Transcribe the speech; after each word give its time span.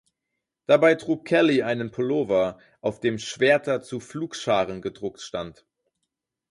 Dabei 0.65 0.95
trug 0.95 1.25
Kelly 1.25 1.61
einen 1.61 1.91
Pullover, 1.91 2.57
auf 2.81 2.99
dem 3.01 3.19
„Schwerter 3.19 3.83
zu 3.83 3.99
Pflugscharen“ 3.99 4.81
gedruckt 4.81 5.21
stand. 5.21 5.63